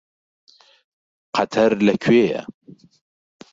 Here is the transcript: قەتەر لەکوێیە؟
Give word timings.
قەتەر 1.35 1.71
لەکوێیە؟ 1.87 2.41